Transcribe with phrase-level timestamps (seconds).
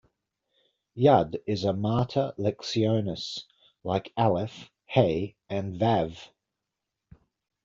[0.97, 3.43] Yud is a mater lectionis,
[3.83, 6.27] like Aleph, He, and Vav.